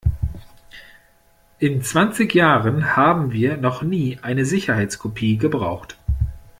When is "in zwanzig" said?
1.59-2.33